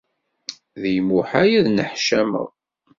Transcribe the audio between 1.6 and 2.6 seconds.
nneḥcameɣ.